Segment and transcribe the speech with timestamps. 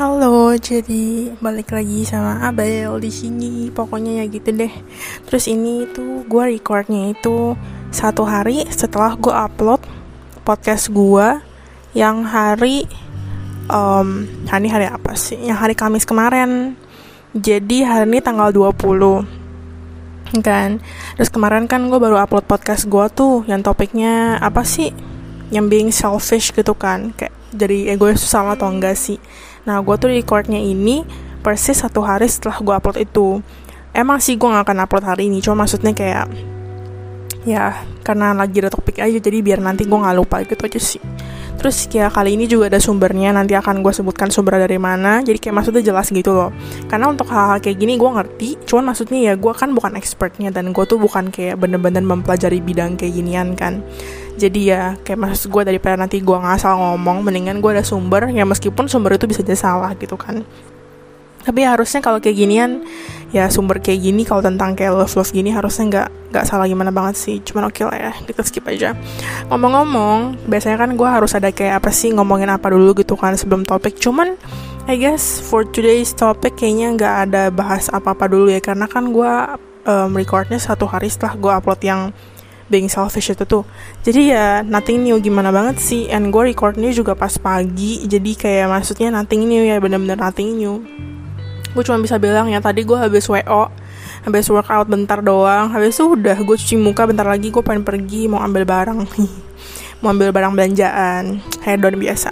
[0.00, 3.68] Halo, jadi balik lagi sama Abel di sini.
[3.68, 4.72] Pokoknya ya gitu deh.
[5.28, 7.52] Terus ini tuh gue recordnya itu
[7.92, 9.84] satu hari setelah gue upload
[10.40, 11.44] podcast gue
[11.92, 12.88] yang hari
[13.68, 15.36] um, hari hari apa sih?
[15.36, 16.80] Yang hari Kamis kemarin.
[17.36, 20.80] Jadi hari ini tanggal 20 kan.
[21.20, 24.96] Terus kemarin kan gue baru upload podcast gue tuh yang topiknya apa sih?
[25.52, 27.12] Yang being selfish gitu kan.
[27.20, 29.18] Kayak jadi egois salah atau enggak sih.
[29.66, 31.04] Nah gue tuh recordnya ini
[31.40, 33.44] persis satu hari setelah gue upload itu.
[33.90, 36.30] Emang sih gue gak akan upload hari ini cuma maksudnya kayak
[37.42, 37.72] ya
[38.04, 41.02] karena lagi ada topik aja jadi biar nanti gue nggak lupa gitu aja sih.
[41.60, 45.20] Terus ya kali ini juga ada sumbernya nanti akan gue sebutkan sumber dari mana.
[45.20, 46.48] Jadi kayak maksudnya jelas gitu loh.
[46.88, 50.72] Karena untuk hal-hal kayak gini gue ngerti cuman maksudnya ya gue kan bukan expertnya dan
[50.72, 53.84] gue tuh bukan kayak bener-bener mempelajari bidang kayak ginian kan
[54.40, 58.48] jadi ya kayak maksud gue daripada nanti gue ngasal ngomong mendingan gue ada sumber ya
[58.48, 60.40] meskipun sumber itu bisa jadi salah gitu kan.
[61.40, 62.84] Tapi harusnya kalau kayak ginian
[63.32, 66.88] ya sumber kayak gini kalau tentang kayak love love gini harusnya nggak nggak salah gimana
[66.92, 67.36] banget sih.
[67.44, 68.96] Cuman oke okay lah ya kita skip aja.
[69.48, 73.64] Ngomong-ngomong biasanya kan gue harus ada kayak apa sih ngomongin apa dulu gitu kan sebelum
[73.64, 73.96] topik.
[74.00, 74.36] Cuman
[74.88, 79.32] I guess for today's topic kayaknya nggak ada bahas apa-apa dulu ya karena kan gue
[79.86, 82.00] um, recordnya satu hari setelah gue upload yang
[82.70, 83.66] being selfish itu tuh.
[84.06, 85.18] Jadi ya nothing new.
[85.18, 86.06] Gimana banget sih?
[86.08, 88.06] And gue recordnya juga pas pagi.
[88.06, 90.80] Jadi kayak maksudnya nothing new ya bener-bener nothing new.
[91.74, 93.36] Gue cuma bisa bilang ya tadi gue habis wo
[94.24, 95.68] habis workout bentar doang.
[95.74, 98.98] Habis itu udah gue cuci muka bentar lagi gue pengen pergi mau ambil barang
[100.00, 101.42] mau ambil barang belanjaan.
[101.66, 102.30] Hedon biasa.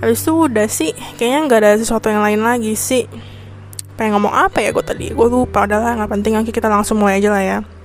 [0.00, 3.04] Habis itu udah sih kayaknya nggak ada sesuatu yang lain lagi sih.
[4.00, 5.06] Pengen ngomong apa ya gue tadi?
[5.12, 6.32] Gue lupa adalah nggak penting.
[6.40, 7.77] Oke kita langsung mulai aja lah ya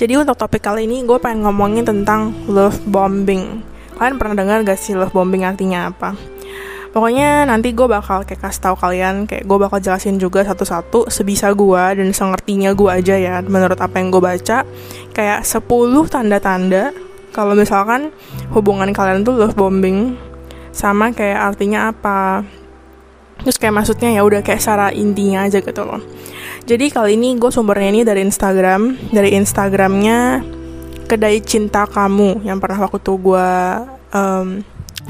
[0.00, 3.60] jadi untuk topik kali ini gue pengen ngomongin tentang love bombing.
[4.00, 6.16] Kalian pernah dengar gak sih love bombing artinya apa?
[6.96, 11.52] Pokoknya nanti gue bakal kayak kasih tahu kalian, kayak gue bakal jelasin juga satu-satu sebisa
[11.52, 14.64] gue dan sengertinya gue aja ya menurut apa yang gue baca.
[15.12, 15.68] Kayak 10
[16.08, 16.96] tanda-tanda
[17.36, 18.08] kalau misalkan
[18.56, 20.16] hubungan kalian tuh love bombing
[20.72, 22.40] sama kayak artinya apa.
[23.44, 26.00] Terus kayak maksudnya ya udah kayak secara intinya aja gitu loh.
[26.68, 30.44] Jadi kali ini gue sumbernya ini dari Instagram, dari Instagramnya
[31.10, 33.48] kedai cinta kamu yang pernah waktu gue
[34.14, 34.48] um,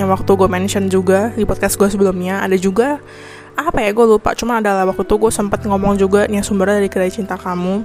[0.01, 2.41] yang waktu gue mention juga di podcast gue sebelumnya.
[2.41, 3.03] Ada juga
[3.59, 6.89] apa ya gue lupa cuma adalah waktu tuh gue sempat ngomong juga nih sumbernya dari
[6.89, 7.85] kedai cinta kamu.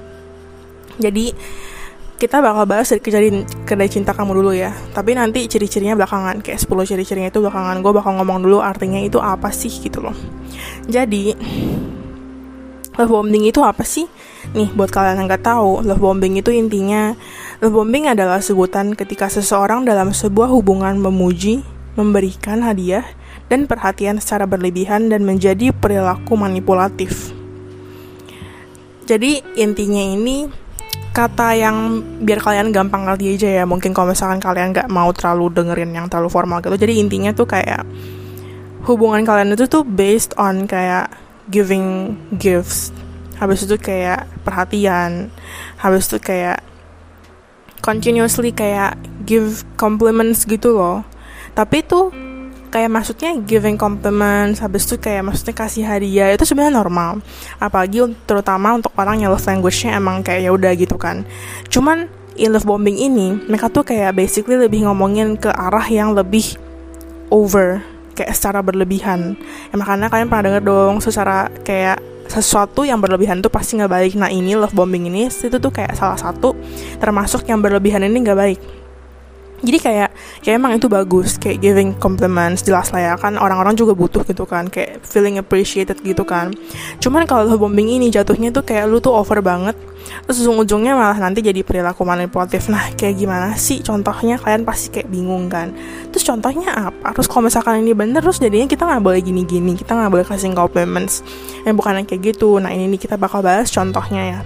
[0.95, 1.35] Jadi
[2.15, 4.71] kita bakal bahas dari kedai, kedai cinta kamu dulu ya.
[4.95, 7.83] Tapi nanti ciri-cirinya belakangan kayak 10 ciri-cirinya itu belakangan.
[7.83, 10.15] Gue bakal ngomong dulu artinya itu apa sih gitu loh.
[10.87, 11.35] Jadi
[12.95, 14.07] love bombing itu apa sih?
[14.55, 17.15] Nih, buat kalian yang nggak tahu, love bombing itu intinya
[17.59, 21.63] love bombing adalah sebutan ketika seseorang dalam sebuah hubungan memuji,
[21.99, 23.03] memberikan hadiah,
[23.51, 27.35] dan perhatian secara berlebihan dan menjadi perilaku manipulatif.
[29.05, 30.49] Jadi intinya ini
[31.15, 35.47] kata yang biar kalian gampang ngerti aja ya mungkin kalau misalkan kalian nggak mau terlalu
[35.47, 37.87] dengerin yang terlalu formal gitu jadi intinya tuh kayak
[38.83, 41.07] hubungan kalian itu tuh based on kayak
[41.49, 42.89] giving gifts.
[43.37, 45.29] Habis itu kayak perhatian.
[45.79, 46.63] Habis itu kayak
[47.85, 48.97] continuously kayak
[49.27, 51.05] give compliments gitu loh.
[51.53, 52.11] Tapi itu
[52.73, 57.23] kayak maksudnya giving compliments habis itu kayak maksudnya kasih hadiah itu sebenarnya normal.
[57.61, 61.23] Apalagi terutama untuk orang yang love language-nya emang kayak ya udah gitu kan.
[61.71, 66.59] Cuman in love bombing ini mereka tuh kayak basically lebih ngomongin ke arah yang lebih
[67.31, 67.79] over
[68.15, 69.35] kayak secara berlebihan.
[69.69, 74.13] Ya makanya kalian pernah denger dong secara kayak sesuatu yang berlebihan tuh pasti nggak baik.
[74.17, 76.55] Nah ini love bombing ini itu tuh kayak salah satu
[76.97, 78.59] termasuk yang berlebihan ini nggak baik
[79.63, 80.09] jadi kayak
[80.43, 84.43] ya emang itu bagus kayak giving compliments jelas lah ya kan orang-orang juga butuh gitu
[84.43, 86.51] kan kayak feeling appreciated gitu kan.
[86.99, 91.17] Cuman kalau love bombing ini jatuhnya tuh kayak lu tuh over banget terus ujung-ujungnya malah
[91.17, 92.69] nanti jadi perilaku manipulatif.
[92.69, 93.81] Nah kayak gimana sih?
[93.81, 95.73] Contohnya kalian pasti kayak bingung kan.
[96.13, 97.15] Terus contohnya apa?
[97.15, 100.53] Terus kalau misalkan ini bener terus jadinya kita nggak boleh gini-gini kita nggak boleh kasih
[100.53, 101.25] compliments.
[101.65, 102.61] Yang bukan kayak gitu.
[102.61, 104.41] Nah ini nih kita bakal bahas contohnya ya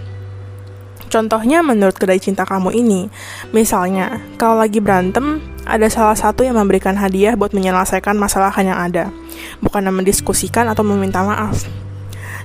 [1.09, 3.09] Contohnya menurut kedai cinta kamu ini,
[3.50, 9.09] misalnya kalau lagi berantem, ada salah satu yang memberikan hadiah buat menyelesaikan masalah yang ada,
[9.61, 11.65] bukan mendiskusikan atau meminta maaf.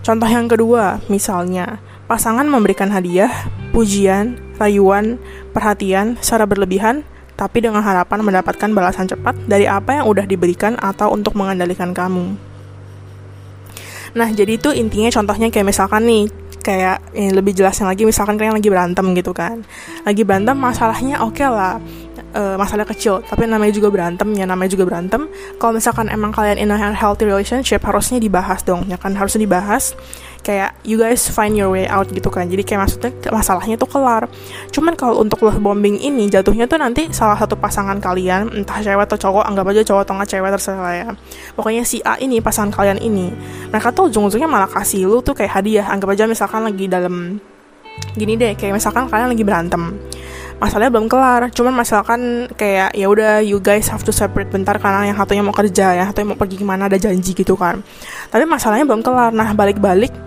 [0.01, 3.33] Contoh yang kedua, misalnya pasangan memberikan hadiah,
[3.73, 5.21] pujian, rayuan,
[5.53, 7.05] perhatian secara berlebihan,
[7.37, 12.37] tapi dengan harapan mendapatkan balasan cepat dari apa yang udah diberikan atau untuk mengendalikan kamu.
[14.15, 16.31] Nah, jadi itu intinya contohnya kayak misalkan nih,
[16.65, 19.61] kayak ini lebih jelasnya lagi misalkan kalian lagi berantem gitu kan.
[20.09, 21.77] Lagi berantem masalahnya oke okay lah
[22.33, 25.29] uh, masalah kecil tapi namanya juga berantem ya namanya juga berantem.
[25.61, 29.13] Kalau misalkan emang kalian in a healthy relationship harusnya dibahas dong ya kan?
[29.13, 29.93] Harusnya dibahas
[30.45, 32.45] kayak you guys find your way out gitu kan.
[32.47, 34.29] Jadi kayak maksudnya masalahnya tuh kelar.
[34.69, 39.09] Cuman kalau untuk love bombing ini jatuhnya tuh nanti salah satu pasangan kalian entah cewek
[39.09, 41.09] atau cowok anggap aja cowok atau cewek terserah ya.
[41.57, 43.33] Pokoknya si A ini pasangan kalian ini
[43.73, 45.89] mereka tuh ujung-ujungnya malah kasih lu tuh kayak hadiah.
[45.89, 47.41] Anggap aja misalkan lagi dalam
[48.15, 49.97] gini deh kayak misalkan kalian lagi berantem.
[50.55, 51.51] Masalahnya belum kelar.
[51.51, 55.53] Cuman misalkan kayak ya udah you guys have to separate bentar karena yang satunya mau
[55.53, 57.83] kerja ya satunya mau pergi ke mana ada janji gitu kan.
[58.31, 59.35] Tapi masalahnya belum kelar.
[59.35, 60.24] Nah balik-balik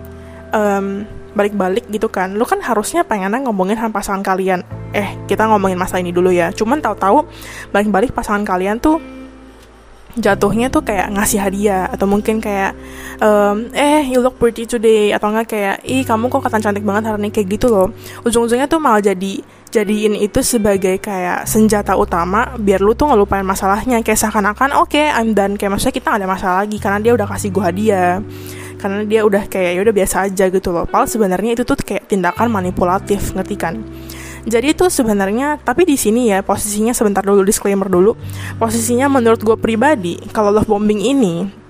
[0.52, 1.04] um,
[1.38, 2.34] balik-balik gitu kan.
[2.34, 4.66] Lu kan harusnya pengennya ngomongin sama pasangan kalian.
[4.90, 6.50] Eh kita ngomongin masalah ini dulu ya.
[6.50, 7.28] Cuman tahu-tahu
[7.70, 8.98] balik-balik pasangan kalian tuh
[10.18, 12.74] jatuhnya tuh kayak ngasih hadiah atau mungkin kayak
[13.22, 15.14] um, eh you look pretty today.
[15.14, 17.94] Atau enggak kayak ih kamu kok kata cantik banget hari ini kayak gitu loh.
[18.26, 24.02] Ujung-ujungnya tuh malah jadi jadiin itu sebagai kayak senjata utama biar lu tuh ngelupain masalahnya.
[24.02, 25.54] Kayak seakan-akan oke okay, I'm done.
[25.54, 28.18] Kayak maksudnya kita gak ada masalah lagi karena dia udah kasih gua hadiah
[28.78, 30.86] karena dia udah kayak ya udah biasa aja gitu loh.
[30.86, 33.82] Padahal sebenarnya itu tuh kayak tindakan manipulatif ngerti kan?
[34.48, 38.16] Jadi itu sebenarnya tapi di sini ya posisinya sebentar dulu disclaimer dulu.
[38.56, 41.66] Posisinya menurut gue pribadi kalau love bombing ini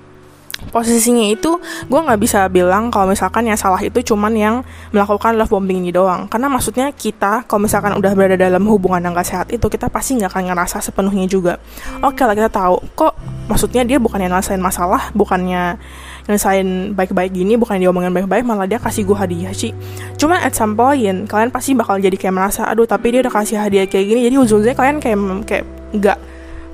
[0.69, 1.57] posisinya itu
[1.87, 4.55] gue nggak bisa bilang kalau misalkan yang salah itu cuman yang
[4.91, 6.27] melakukan love bombing ini doang.
[6.27, 10.19] Karena maksudnya kita kalau misalkan udah berada dalam hubungan yang gak sehat itu kita pasti
[10.19, 11.57] nggak akan ngerasa sepenuhnya juga.
[12.05, 12.83] Oke lah kita tahu.
[12.95, 13.13] Kok
[13.49, 15.81] maksudnya dia bukan yang ngerasain masalah bukannya
[16.29, 19.73] ngelesain baik-baik gini bukan diomongin baik-baik malah dia kasih gue hadiah sih
[20.21, 23.57] cuma at some point kalian pasti bakal jadi kayak merasa aduh tapi dia udah kasih
[23.57, 25.65] hadiah kayak gini jadi ujung-ujungnya kalian kayak kayak
[25.97, 26.19] nggak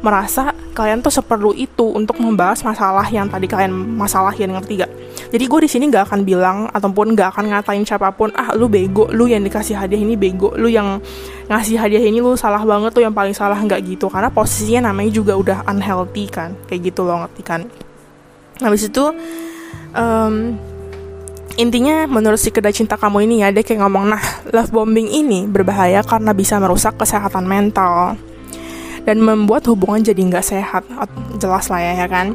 [0.04, 4.92] merasa kalian tuh seperlu itu untuk membahas masalah yang tadi kalian masalahin ngerti gak?
[5.32, 8.68] Jadi gue di sini nggak akan bilang ataupun nggak akan ngatain siapa pun ah lu
[8.68, 11.00] bego, lu yang dikasih hadiah ini bego, lu yang
[11.48, 15.10] ngasih hadiah ini lu salah banget tuh yang paling salah nggak gitu karena posisinya namanya
[15.14, 17.60] juga udah unhealthy kan kayak gitu loh ngerti kan?
[18.62, 19.04] Habis itu
[19.94, 20.58] um,
[21.54, 25.46] intinya menurut si kedai cinta kamu ini ya dia kayak ngomong nah love bombing ini
[25.46, 28.18] berbahaya karena bisa merusak kesehatan mental
[29.04, 30.82] dan membuat hubungan jadi nggak sehat.
[31.36, 32.32] Jelas lah ya, ya kan?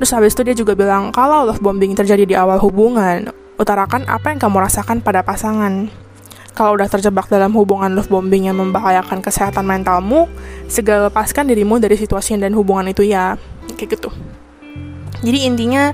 [0.00, 3.30] Terus habis itu dia juga bilang kalau love bombing terjadi di awal hubungan
[3.60, 5.92] utarakan apa yang kamu rasakan pada pasangan.
[6.56, 10.24] Kalau udah terjebak dalam hubungan love bombing yang membahayakan kesehatan mentalmu
[10.72, 13.36] segera lepaskan dirimu dari situasi dan hubungan itu ya.
[13.76, 14.10] Kayak gitu
[15.26, 15.90] jadi intinya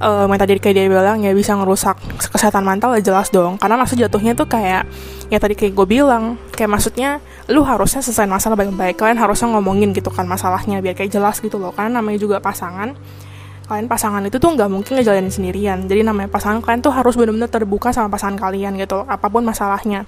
[0.00, 1.96] uh, yang tadi kayak dia bilang ya bisa ngerusak
[2.32, 3.56] kesehatan mental ya jelas dong.
[3.56, 4.84] Karena maksud jatuhnya tuh kayak
[5.32, 7.18] ya tadi kayak gue bilang kayak maksudnya
[7.48, 11.56] lu harusnya selesai masalah baik-baik kalian harusnya ngomongin gitu kan masalahnya biar kayak jelas gitu
[11.56, 11.72] loh.
[11.72, 12.92] Karena namanya juga pasangan
[13.66, 15.78] kalian pasangan itu tuh nggak mungkin ngejalanin sendirian.
[15.88, 20.06] Jadi namanya pasangan kalian tuh harus benar-benar terbuka sama pasangan kalian gitu apa pun masalahnya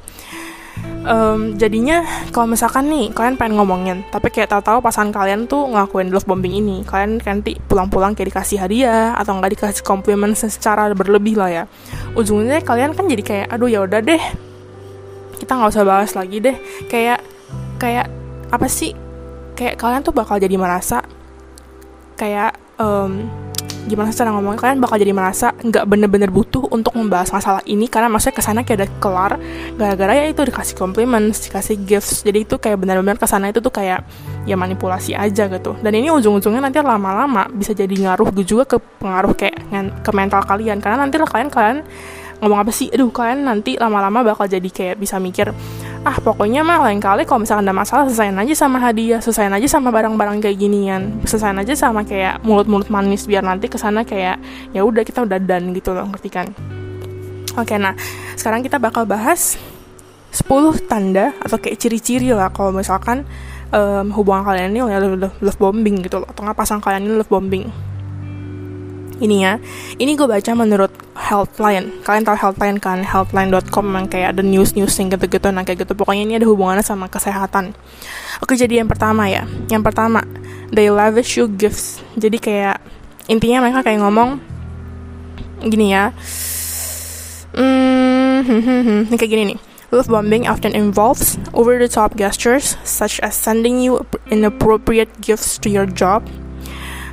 [1.09, 6.13] um, jadinya kalau misalkan nih kalian pengen ngomongin tapi kayak tahu-tahu pasangan kalian tuh ngelakuin
[6.13, 11.41] love bombing ini kalian nanti pulang-pulang kayak dikasih hadiah atau nggak dikasih komplimen secara berlebih
[11.41, 11.65] lah ya.
[12.15, 14.23] Ujungnya kalian kan jadi kayak aduh ya udah deh
[15.39, 16.57] kita nggak usah bahas lagi deh.
[16.87, 17.25] Kayak
[17.81, 18.07] kayak
[18.53, 18.93] apa sih?
[19.57, 21.03] Kayak kalian tuh bakal jadi merasa
[22.19, 23.27] kayak um,
[23.89, 28.13] gimana cara ngomongnya kalian bakal jadi merasa nggak bener-bener butuh untuk membahas masalah ini karena
[28.13, 29.33] maksudnya ke sana kayak udah kelar
[29.75, 33.73] gara-gara ya itu dikasih komplimen dikasih gifts jadi itu kayak benar-benar ke sana itu tuh
[33.73, 34.05] kayak
[34.49, 35.77] ya manipulasi aja gitu.
[35.85, 39.57] Dan ini ujung-ujungnya nanti lama-lama bisa jadi ngaruh juga ke pengaruh kayak
[40.01, 40.81] ke mental kalian.
[40.81, 41.79] Karena nanti kalian kalian
[42.41, 42.89] ngomong apa sih?
[42.89, 45.53] Aduh kalian nanti lama-lama bakal jadi kayak bisa mikir
[46.07, 49.67] ah pokoknya mah lain kali kalau misalkan ada masalah selesaiin aja sama hadiah selesaiin aja
[49.67, 51.19] sama barang-barang kayak ginian.
[51.27, 54.39] Selesaiin aja sama kayak mulut-mulut manis biar nanti ke sana kayak
[54.71, 56.47] ya udah kita udah done gitu loh ngerti kan?
[57.59, 57.99] Oke nah
[58.39, 59.59] sekarang kita bakal bahas
[60.31, 63.25] 10 tanda atau kayak ciri-ciri lah kalau misalkan
[63.73, 64.81] um, hubungan kalian ini
[65.41, 67.67] love bombing gitu loh atau nggak pasang kalian ini love bombing
[69.19, 69.59] ini ya.
[69.99, 72.03] Ini gue baca menurut Healthline.
[72.07, 73.03] Kalian tahu Healthline kan?
[73.03, 75.51] Healthline.com yang kayak ada news news yang gitu-gitu.
[75.51, 75.93] Nah kayak gitu.
[75.99, 77.75] Pokoknya ini ada hubungannya sama kesehatan.
[78.39, 79.45] Oke jadi yang pertama ya.
[79.67, 80.23] Yang pertama
[80.71, 82.01] they lavish you gifts.
[82.15, 82.79] Jadi kayak
[83.27, 84.39] intinya mereka kayak ngomong
[85.67, 86.15] gini ya.
[87.59, 89.01] Hmm, hmm, hmm, hmm.
[89.19, 89.61] kayak gini nih.
[89.89, 95.73] Love bombing often involves over the top gestures, such as sending you inappropriate gifts to
[95.73, 96.29] your job,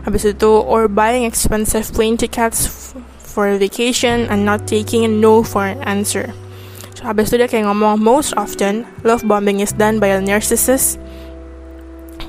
[0.06, 5.44] habis itu or buying expensive plane tickets for a vacation and not taking a no
[5.44, 6.32] for an answer.
[6.96, 10.96] So, habis itu dia kayak ngomong most often love bombing is done by a narcissist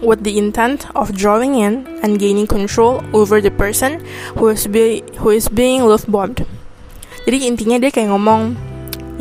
[0.02, 4.02] with the intent of drawing in and gaining control over the person
[4.34, 6.42] who is be who is being love bombed.
[7.22, 8.58] Jadi intinya dia kayak ngomong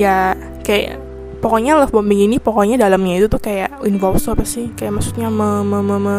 [0.01, 0.33] ya
[0.65, 1.04] kayak
[1.45, 4.73] pokoknya love bombing ini pokoknya dalamnya itu tuh kayak involve apa sih?
[4.73, 6.15] Kayak maksudnya me, me, me, me.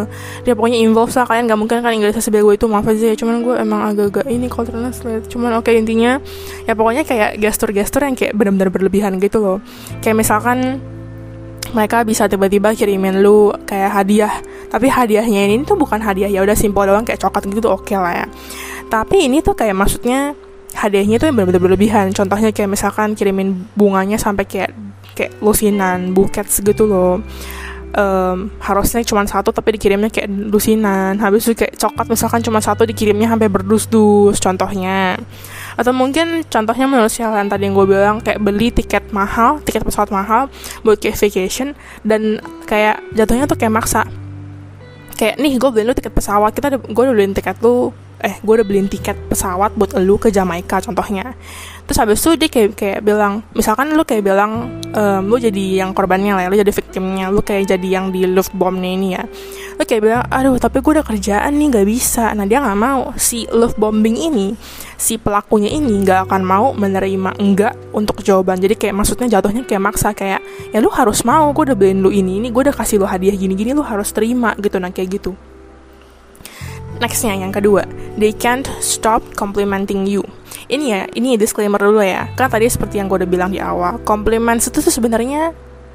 [0.47, 3.17] Dia pokoknya involve lah kalian nggak mungkin kan Inggrisnya sebego itu maaf aja ya.
[3.19, 6.23] Cuman gue emang agak-agak ini kalau translate cuman oke okay, intinya
[6.63, 9.59] ya pokoknya kayak gestur-gestur yang kayak benar-benar berlebihan gitu loh.
[9.99, 10.79] Kayak misalkan
[11.75, 14.35] mereka bisa tiba-tiba kirimin lu kayak hadiah
[14.71, 17.99] tapi hadiahnya ini tuh bukan hadiah ya udah simpel doang kayak coklat gitu oke okay
[17.99, 18.27] lah ya.
[18.87, 20.39] Tapi ini tuh kayak maksudnya
[20.77, 22.13] hadiahnya tuh yang benar-benar berlebihan.
[22.13, 24.77] Contohnya kayak misalkan kirimin bunganya sampai kayak
[25.17, 27.25] kayak lusinan buket segitu loh.
[27.97, 31.17] Um, harusnya cuma satu tapi dikirimnya kayak lusinan.
[31.17, 35.17] Habis itu kayak coklat misalkan cuma satu dikirimnya sampai berdus-dus contohnya.
[35.81, 40.13] Atau mungkin contohnya menurut yang tadi yang gue bilang kayak beli tiket mahal tiket pesawat
[40.13, 40.53] mahal
[40.85, 41.73] buat kayak vacation
[42.05, 44.05] dan kayak jatuhnya tuh kayak maksa.
[45.17, 48.53] Kayak nih gue beliin lu tiket pesawat kita gue udah beliin tiket lu eh gue
[48.57, 51.37] udah beliin tiket pesawat buat lu ke Jamaika contohnya.
[51.87, 55.93] Terus habis itu dia kayak kayak bilang misalkan lu kayak bilang um, lu jadi yang
[55.93, 59.23] korbannya lah ya, lu jadi victimnya lu kayak jadi yang di love bombnya ini ya.
[59.77, 62.33] Lu kayak bilang aduh tapi gue udah kerjaan nih gak bisa.
[62.33, 64.57] Nah dia nggak mau si love bombing ini
[64.97, 68.57] si pelakunya ini nggak akan mau menerima enggak untuk jawaban.
[68.57, 70.41] Jadi kayak maksudnya jatuhnya kayak maksa kayak
[70.73, 73.37] ya lu harus mau gue udah beliin lu ini ini gue udah kasih lu hadiah
[73.37, 75.33] gini gini lu harus terima gitu nah kayak gitu
[76.97, 77.85] Nextnya yang kedua,
[78.17, 80.25] they can't stop complimenting you.
[80.67, 82.33] Ini ya, ini disclaimer dulu ya.
[82.35, 85.53] Kan tadi seperti yang gue udah bilang di awal, compliments itu tuh sebenarnya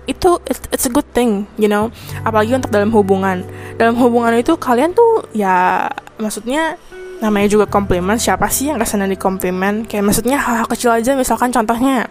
[0.10, 1.90] itu it's, a good thing, you know.
[2.26, 3.46] Apalagi untuk dalam hubungan.
[3.78, 5.90] Dalam hubungan itu kalian tuh ya
[6.22, 6.78] maksudnya
[7.22, 11.14] namanya juga komplimen siapa sih yang ke sana di komplimen kayak maksudnya hal-hal kecil aja
[11.14, 12.10] misalkan contohnya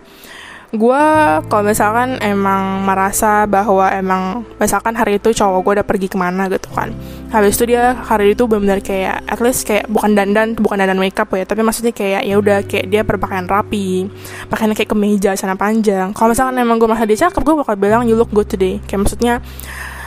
[0.71, 1.05] gue
[1.51, 6.47] kalau misalkan emang merasa bahwa emang misalkan hari itu cowok gue udah pergi ke mana
[6.47, 6.95] gitu kan.
[7.35, 11.27] Habis itu dia hari itu benar-benar kayak at least kayak bukan dandan bukan dandan makeup
[11.35, 14.07] ya tapi maksudnya kayak ya udah kayak dia berpakaian rapi
[14.47, 16.15] pakaian kayak kemeja celana panjang.
[16.15, 18.79] Kalau misalkan emang gue merasa dia cakep gue bakal bilang you look good today.
[18.87, 19.35] Kayak maksudnya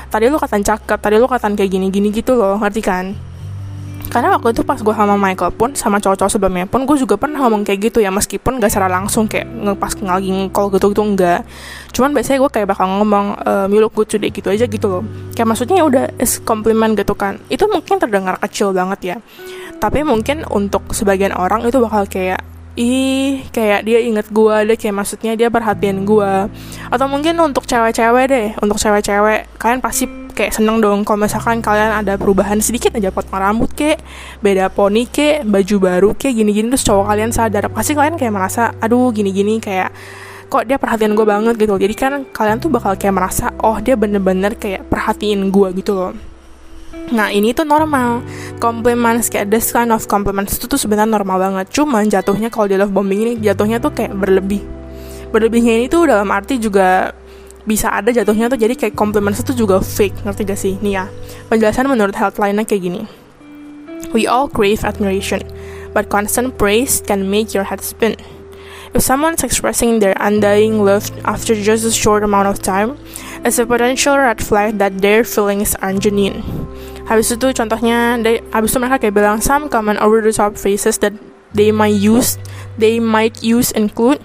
[0.08, 2.56] tadi lu katain cakep tadi lu katain kayak gini gini gitu loh.
[2.56, 3.33] Ngerti kan
[4.12, 7.40] karena waktu itu pas gue sama Michael pun sama cowok-cowok sebelumnya pun gue juga pernah
[7.46, 11.42] ngomong kayak gitu ya meskipun gak secara langsung kayak ngepas lagi ngekol gitu gitu enggak
[11.94, 15.04] cuman biasanya gue kayak bakal ngomong ehm, you look good today gitu aja gitu loh.
[15.38, 17.38] Kayak maksudnya ya udah is compliment gitu kan.
[17.48, 19.18] Itu mungkin terdengar kecil banget ya.
[19.78, 22.42] Tapi mungkin untuk sebagian orang itu bakal kayak
[22.74, 26.50] ih kayak dia inget gue deh kayak maksudnya dia perhatian gue
[26.90, 31.06] atau mungkin untuk cewek-cewek deh untuk cewek-cewek kalian pasti kayak seneng dong.
[31.06, 34.02] Kalau misalkan kalian ada perubahan sedikit aja potong rambut kek
[34.42, 38.74] beda poni kek baju baru kek gini-gini terus cowok kalian sadar pasti kalian kayak merasa
[38.82, 39.94] aduh gini-gini kayak
[40.52, 43.98] kok dia perhatian gue banget gitu jadi kan kalian tuh bakal kayak merasa oh dia
[43.98, 46.14] bener-bener kayak perhatiin gue gitu loh.
[47.12, 48.24] Nah ini tuh normal.
[48.64, 51.66] Compliments kayak this kind of compliments itu tuh sebenarnya normal banget.
[51.74, 54.64] Cuman jatuhnya kalau di love bombing ini Jatuhnya tuh kayak berlebih.
[55.34, 57.12] Berlebihnya ini tuh dalam arti juga
[57.64, 60.74] bisa ada jatuhnya tuh jadi kayak compliments itu juga fake ngerti gak sih?
[60.84, 61.06] Nih ya
[61.48, 63.02] penjelasan menurut headline-nya kayak gini.
[64.12, 65.48] We all crave admiration
[65.96, 68.20] but constant praise can make your head spin.
[68.94, 73.00] If someone's expressing their undying love after just a short amount of time
[73.42, 76.44] it's a potential red flag that their feelings are genuine.
[77.04, 81.00] Habis itu contohnya they, habis itu mereka kayak bilang some common over the top phrases
[81.04, 81.12] that
[81.52, 82.40] they might use
[82.78, 84.20] they might use include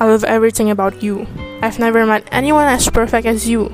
[0.00, 1.26] I love everything about you.
[1.60, 3.72] I've never met anyone as perfect as you.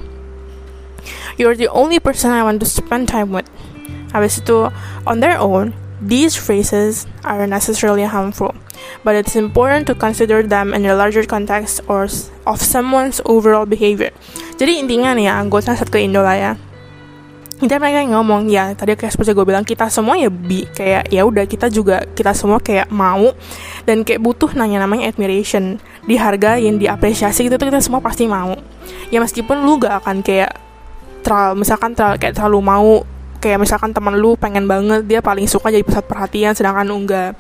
[1.37, 3.49] You're the only person I want to spend time with.
[4.11, 4.73] Habis itu,
[5.07, 8.55] on their own, these phrases are necessarily harmful,
[9.05, 12.09] but it's important to consider them in the larger context or
[12.47, 14.11] of someone's overall behavior.
[14.59, 16.53] Jadi intinya nih ya, gue translate ke Indo lah ya
[17.59, 21.11] kita mereka yang ngomong ya tadi kayak seperti gue bilang kita semua ya bi kayak
[21.11, 23.35] ya udah kita juga kita semua kayak mau
[23.83, 28.57] dan kayak butuh nanya namanya admiration dihargain diapresiasi gitu tuh kita semua pasti mau.
[29.13, 30.57] Ya meskipun lu gak akan kayak
[31.21, 32.93] terlalu misalkan terlalu kayak terlalu mau
[33.39, 37.37] kayak misalkan teman lu pengen banget dia paling suka jadi pusat perhatian sedangkan lu enggak.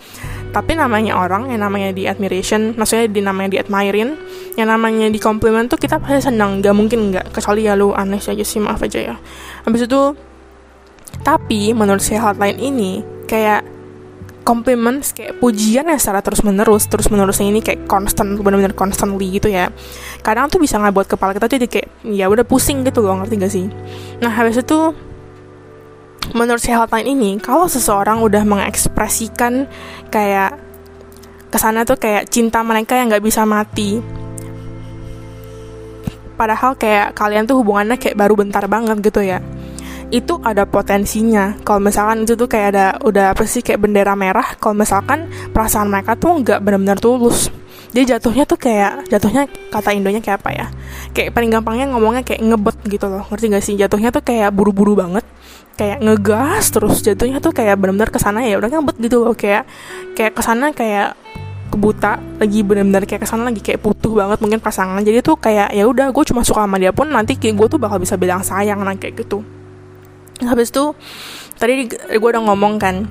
[0.53, 4.17] Tapi namanya orang yang namanya di admiration maksudnya di namanya di admirein
[4.61, 8.21] yang namanya di compliment tuh kita pasti senang gak mungkin nggak kecuali ya lu aneh
[8.21, 9.17] aja sih maaf aja ya.
[9.65, 10.13] Habis itu
[11.25, 13.78] tapi menurut si hotline ini kayak
[14.49, 19.53] compliments kayak pujian yang secara terus menerus terus menerusnya ini kayak constant benar-benar constantly gitu
[19.53, 19.69] ya.
[20.25, 23.35] Kadang tuh bisa nggak buat kepala kita jadi kayak ya udah pusing gitu loh ngerti
[23.37, 23.69] gak sih?
[24.25, 24.97] Nah habis itu
[26.33, 29.69] menurut si hotline ini kalau seseorang udah mengekspresikan
[30.09, 30.57] kayak
[31.49, 34.05] ke sana tuh kayak cinta mereka yang nggak bisa mati
[36.37, 39.41] padahal kayak kalian tuh hubungannya kayak baru bentar banget gitu ya
[40.09, 41.57] itu ada potensinya.
[41.65, 45.93] Kalau misalkan itu tuh kayak ada udah apa sih kayak bendera merah kalau misalkan perasaan
[45.93, 47.53] mereka tuh nggak benar-benar tulus.
[47.93, 50.67] Dia jatuhnya tuh kayak jatuhnya kata Indonya kayak apa ya?
[51.17, 53.25] Kayak paling gampangnya ngomongnya kayak ngebet gitu loh.
[53.33, 53.75] Ngerti gak sih?
[53.81, 55.25] Jatuhnya tuh kayak buru-buru banget.
[55.81, 57.01] Kayak ngegas terus.
[57.01, 59.33] Jatuhnya tuh kayak benar-benar ke sana ya udah ngebet gitu loh.
[59.33, 59.65] Kayak
[60.13, 61.17] kayak ke sana kayak
[61.73, 65.01] kebuta lagi benar-benar kayak ke sana lagi kayak putuh banget mungkin pasangan.
[65.01, 67.97] Jadi tuh kayak ya udah gue cuma suka sama dia pun nanti gue tuh bakal
[67.97, 69.41] bisa bilang sayang nah kayak gitu
[70.47, 70.95] habis itu
[71.59, 73.09] tadi gue udah ngomong kan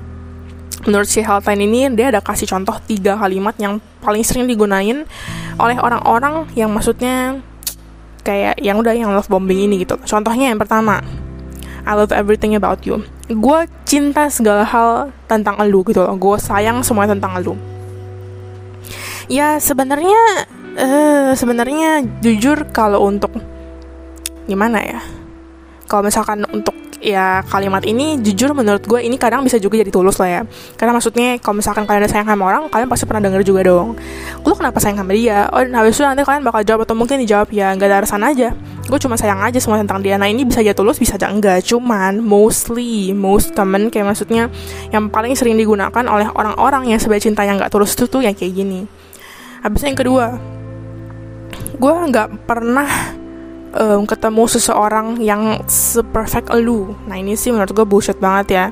[0.88, 5.04] menurut si Helpline ini dia ada kasih contoh tiga kalimat yang paling sering digunain
[5.58, 7.42] oleh orang-orang yang maksudnya
[8.22, 9.96] kayak yang udah yang love bombing ini gitu.
[10.04, 11.02] Contohnya yang pertama
[11.88, 13.02] I love everything about you.
[13.28, 16.14] Gue cinta segala hal tentang lu gitu loh.
[16.14, 17.56] Gue sayang semua tentang lu.
[19.28, 23.32] Ya sebenarnya uh, sebenarnya jujur kalau untuk
[24.44, 25.00] gimana ya?
[25.88, 30.18] Kalau misalkan untuk ya kalimat ini jujur menurut gue ini kadang bisa juga jadi tulus
[30.18, 30.40] lah ya.
[30.74, 33.94] Karena maksudnya kalau misalkan kalian ada sayang sama orang kalian pasti pernah denger juga dong.
[34.42, 35.46] Lu kenapa sayang sama dia?
[35.54, 38.22] Oh dan habis itu nanti kalian bakal jawab atau mungkin dijawab ya nggak ada alasan
[38.26, 38.52] aja.
[38.88, 40.18] Gue cuma sayang aja semua tentang dia.
[40.18, 44.50] Nah ini bisa aja tulus bisa aja enggak cuman mostly most common kayak maksudnya
[44.90, 48.34] yang paling sering digunakan oleh orang-orang yang sebagai cinta yang nggak tulus itu tuh yang
[48.34, 48.86] kayak gini.
[49.62, 50.26] Habisnya yang kedua
[51.78, 53.17] gue nggak pernah
[53.74, 56.94] um, ketemu seseorang yang seperfect lu.
[57.04, 58.66] Nah ini sih menurut gue bullshit banget ya.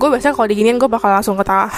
[0.00, 1.68] Gue biasanya kalau diginiin gue bakal langsung ketawa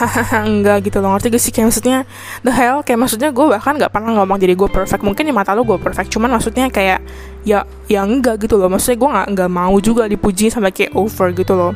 [0.46, 1.16] enggak gitu loh.
[1.16, 1.50] Ngerti gak sih?
[1.50, 1.98] Kayak maksudnya
[2.46, 2.78] the hell?
[2.86, 5.02] Kayak maksudnya gue bahkan nggak pernah ngomong jadi gue perfect.
[5.02, 7.02] Mungkin di mata lu gue perfect cuman maksudnya kayak
[7.42, 8.70] ya ya enggak gitu loh.
[8.70, 11.74] Maksudnya gue nggak nggak mau juga dipuji sampai kayak over gitu loh.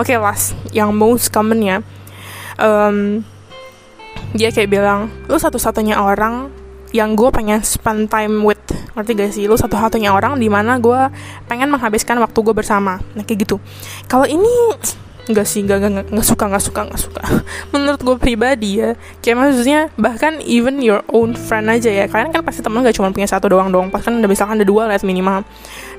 [0.00, 1.84] Oke okay, last yang most common ya
[2.62, 3.26] um,
[4.32, 6.48] dia kayak bilang lu satu-satunya orang
[6.92, 8.60] yang gue pengen spend time with.
[8.92, 9.44] Ngerti gak sih?
[9.48, 11.08] Lu satu satunya orang di mana gue
[11.48, 13.00] pengen menghabiskan waktu gue bersama.
[13.16, 13.56] Nah kayak gitu.
[14.06, 14.48] Kalau ini
[15.22, 17.22] nggak sih nggak nggak suka nggak suka nggak suka.
[17.72, 22.04] Menurut gue pribadi ya kayak maksudnya bahkan even your own friend aja ya.
[22.10, 24.66] Kalian kan pasti temen gak cuma punya satu doang doang pas kan ada misalkan ada
[24.66, 25.46] dua lah minimal.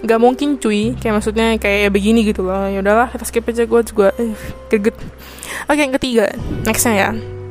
[0.04, 0.94] Nggak mungkin cuy.
[1.00, 2.68] Kayak maksudnya kayak begini gitu loh.
[2.68, 3.64] Ya udahlah kita skip aja.
[3.64, 4.36] Gue juga eh,
[4.68, 4.96] greget.
[5.72, 6.36] Oke yang ketiga.
[6.68, 7.43] Nextnya ya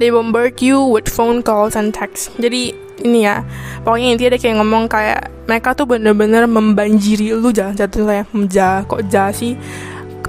[0.00, 2.72] they bombard you with phone calls and text jadi
[3.04, 3.44] ini ya
[3.84, 8.22] pokoknya intinya dia kayak ngomong kayak mereka tuh bener-bener membanjiri lu jangan jatuh ya.
[8.30, 9.58] Menja kok ja sih?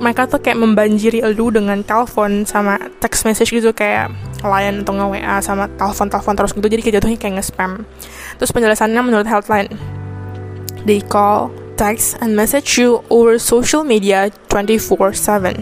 [0.01, 4.09] Mereka tuh kayak membanjiri lu dengan telepon sama text message gitu kayak
[4.41, 6.65] lain atau nge WA sama telepon-telepon terus gitu.
[6.65, 7.85] Jadi kayak jatuhnya kayak nge-spam.
[8.41, 9.69] Terus penjelasannya menurut Healthline.
[10.89, 15.61] They call text and message you over social media 24/7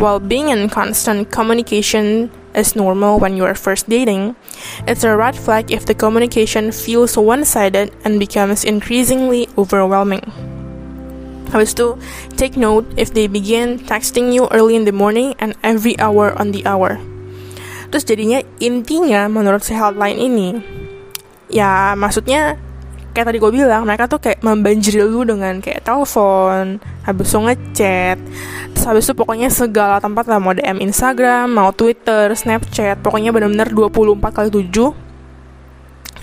[0.00, 4.34] while being in constant communication is normal when you are first dating,
[4.86, 10.24] it's a red flag if the communication feels one sided and becomes increasingly overwhelming.
[11.54, 11.88] Habis itu,
[12.34, 16.50] take note if they begin texting you early in the morning and every hour on
[16.50, 16.98] the hour.
[17.94, 20.48] Terus jadinya intinya menurut si hotline ini,
[21.46, 22.58] ya maksudnya
[23.14, 28.18] kayak tadi gue bilang mereka tuh kayak membanjiri lu dengan kayak telepon habis itu ngechat
[28.74, 33.70] terus habis itu pokoknya segala tempat lah mau DM Instagram mau Twitter Snapchat pokoknya bener-bener
[33.70, 35.04] 24 kali 7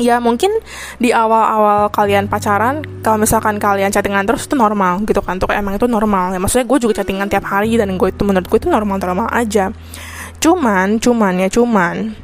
[0.01, 0.49] ya mungkin
[0.97, 5.77] di awal-awal kalian pacaran kalau misalkan kalian chattingan terus itu normal gitu kan tuh emang
[5.77, 6.33] itu normal.
[6.33, 9.69] Ya maksudnya gue juga chattingan tiap hari dan gue itu menurut gue itu normal-normal aja.
[10.41, 12.17] Cuman cuman ya cuman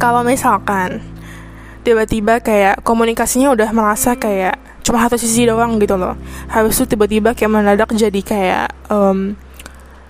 [0.00, 1.04] kalau misalkan
[1.86, 6.18] tiba-tiba kayak komunikasinya udah merasa kayak cuma satu sisi doang gitu loh.
[6.50, 9.38] Habis itu tiba-tiba kayak mendadak jadi kayak um,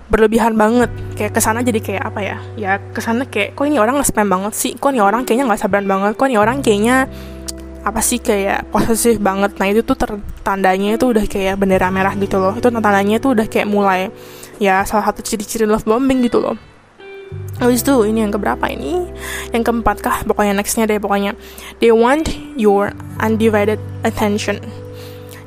[0.09, 0.89] berlebihan banget.
[1.21, 2.37] Kayak ke sana jadi kayak apa ya?
[2.57, 4.73] Ya ke sana kayak kok ini orang nge-spam banget sih?
[4.73, 6.17] Kok ini orang kayaknya nggak sabaran banget?
[6.17, 7.13] Kok ini orang kayaknya
[7.85, 9.61] apa sih kayak posesif banget?
[9.61, 10.01] Nah itu tuh
[10.41, 12.57] tandanya itu udah kayak bendera merah gitu loh.
[12.57, 14.09] Itu tandanya itu udah kayak mulai
[14.57, 16.57] ya salah satu ciri-ciri love bombing gitu loh
[17.57, 19.09] Habis itu ini yang keberapa ini?
[19.51, 20.17] Yang keempat kah?
[20.29, 21.33] Pokoknya nextnya deh pokoknya.
[21.81, 22.29] They want
[22.61, 24.61] your undivided attention.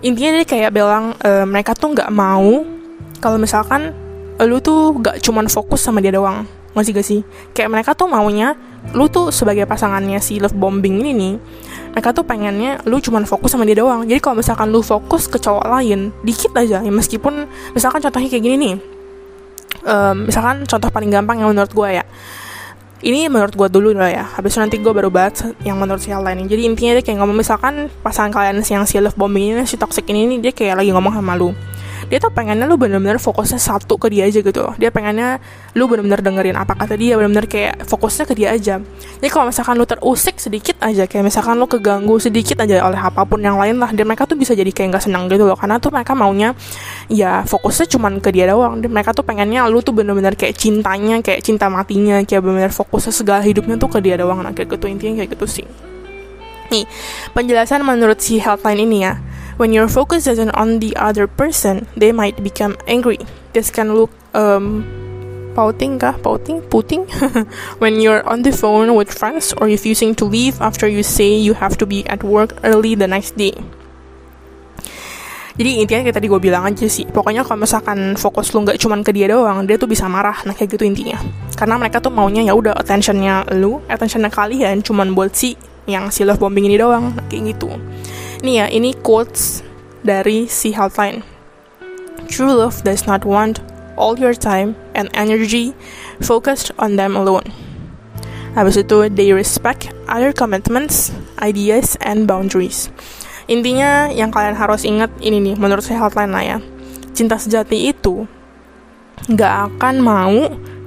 [0.02, 2.66] Intinya dia kayak bilang e, mereka tuh nggak mau
[3.22, 3.94] kalau misalkan
[4.40, 6.48] lu tuh gak cuman fokus sama dia doang.
[6.74, 7.22] Masih gak sih?
[7.54, 8.58] Kayak mereka tuh maunya
[8.96, 11.34] lu tuh sebagai pasangannya si love bombing ini nih
[11.94, 15.38] mereka tuh pengennya lu cuman fokus sama dia doang jadi kalau misalkan lu fokus ke
[15.38, 18.76] cowok lain dikit aja ya meskipun misalkan contohnya kayak gini nih
[19.86, 22.06] um, misalkan contoh paling gampang yang menurut gue ya.
[23.00, 24.26] Ini menurut gue dulu lah ya.
[24.28, 27.40] Habis itu nanti gue baru bahas yang menurut si lain jadi intinya dia kayak ngomong
[27.40, 31.16] misalkan pasangan kalian yang si love bombing ini si toxic ini, dia kayak lagi ngomong
[31.16, 31.56] sama lu
[32.08, 34.64] dia tuh pengennya lu bener-bener fokusnya satu ke dia aja gitu.
[34.80, 35.44] Dia pengennya
[35.76, 38.80] lu bener-bener dengerin apa kata dia bener-bener kayak fokusnya ke dia aja.
[38.80, 43.28] Jadi kalau misalkan lu terusik sedikit aja kayak misalkan lu keganggu sedikit aja oleh apa
[43.28, 45.60] pun yang lain lah dan mereka tuh bisa jadi kayak nggak senang gitu loh.
[45.60, 46.56] Karena tuh mereka maunya
[47.12, 48.80] ya fokusnya cuman ke dia doang.
[48.80, 53.12] Dan mereka tuh pengennya lu tuh bener-bener kayak cintanya kayak cinta matinya kayak bener-bener fokus
[53.12, 54.40] segala hidupnya tuh ke dia doang.
[54.40, 55.68] Nah kayak gitu intinya kayak gitu sih.
[56.70, 56.86] Nih
[57.34, 59.18] penjelasan menurut si helpline ini ya
[59.60, 63.20] when your focus isn't on the other person they might become angry.
[63.52, 64.88] This can look um,
[65.52, 67.04] pouting kah pouting puting
[67.84, 71.52] when you're on the phone with friends or refusing to leave after you say you
[71.60, 73.52] have to be at work early the next day.
[75.60, 79.04] Jadi intinya kayak tadi gue bilang aja sih pokoknya kalau misalkan fokus lu nggak cuman
[79.04, 80.40] ke dia doang dia tuh bisa marah.
[80.48, 81.20] Nah kayak gitu intinya.
[81.60, 86.22] Karena mereka tuh maunya ya udah attentionnya lu attentionnya kalian cuman buat si yang si
[86.24, 87.74] love bombing ini doang nah, kayak gitu
[88.40, 89.62] nih ya ini quotes
[90.04, 91.22] dari si Helpline
[92.30, 93.58] True love does not want
[93.98, 95.74] all your time and energy
[96.22, 97.50] focused on them alone.
[98.54, 101.10] Habis itu, they respect other commitments,
[101.42, 102.94] ideas, and boundaries.
[103.50, 106.58] Intinya yang kalian harus ingat ini nih, menurut saya hotline lah ya.
[107.18, 108.30] Cinta sejati itu
[109.26, 110.38] nggak akan mau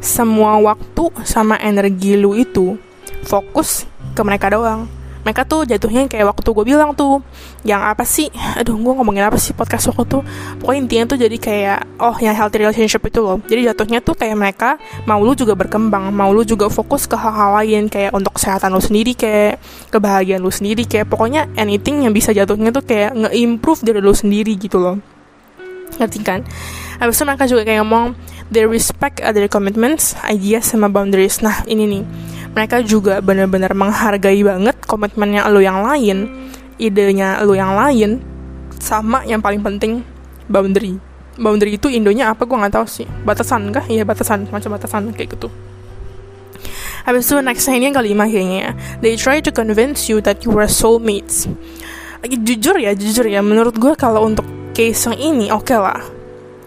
[0.02, 2.78] semua waktu sama energi lu itu
[3.22, 3.86] fokus
[4.16, 4.90] ke mereka doang
[5.22, 7.22] mereka tuh jatuhnya kayak waktu gue bilang tuh
[7.62, 8.28] yang apa sih?
[8.58, 10.22] Aduh gue ngomongin apa sih podcast waktu tuh?
[10.58, 13.38] Pokoknya intinya tuh jadi kayak oh yang healthy relationship itu loh.
[13.46, 17.62] Jadi jatuhnya tuh kayak mereka mau lu juga berkembang mau lu juga fokus ke hal-hal
[17.62, 19.62] lain kayak untuk kesehatan lu sendiri kayak
[19.94, 24.58] kebahagiaan lu sendiri kayak pokoknya anything yang bisa jatuhnya tuh kayak nge-improve dari lu sendiri
[24.58, 24.98] gitu loh.
[25.98, 26.42] Ngerti kan?
[26.98, 28.14] Habis itu mereka juga kayak ngomong
[28.52, 31.40] they respect other commitments ideas sama boundaries.
[31.40, 32.04] Nah ini nih.
[32.52, 36.28] Mereka juga benar-benar menghargai banget komitmennya lo yang lain
[36.76, 38.20] idenya lo yang lain
[38.76, 40.05] sama yang paling penting
[40.50, 41.00] boundary.
[41.40, 42.44] Boundary itu indonya apa?
[42.44, 43.09] Gue nggak tahu sih.
[43.24, 43.88] Batasan kah?
[43.88, 44.52] Iya batasan.
[44.52, 45.48] Macam batasan kayak gitu.
[47.09, 50.68] Habis itu nextnya ini yang kelima kayaknya they try to convince you that you are
[50.68, 51.48] soulmates.
[52.22, 53.40] Jujur ya jujur ya.
[53.40, 54.44] Menurut gue kalau untuk
[54.76, 56.21] case yang ini oke okay lah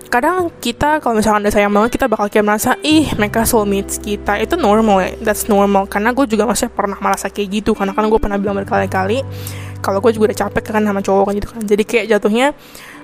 [0.10, 4.40] kadang kita kalau misalkan ada sayang banget kita bakal kayak merasa ih mereka soulmates kita.
[4.40, 5.86] Itu normal ya that's normal.
[5.90, 9.26] Karena gue juga masih pernah merasa kayak gitu karena kan gue pernah bilang berkali-kali
[9.84, 11.62] kalau gue juga udah capek kan sama cowok kan gitu kan.
[11.64, 12.48] Jadi kayak jatuhnya